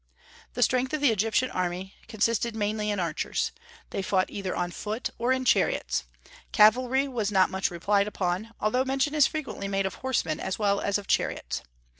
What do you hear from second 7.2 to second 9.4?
not much relied upon, although mention is